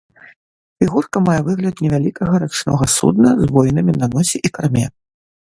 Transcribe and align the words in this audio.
Фігурка 0.83 1.17
мае 1.25 1.35
выгляд 1.49 1.83
невялікага 1.87 2.41
рачнога 2.45 2.89
судна 2.97 3.29
з 3.43 3.51
воінамі 3.59 3.93
на 4.01 4.07
носе 4.17 4.37
і 4.51 4.55
карме. 4.59 4.85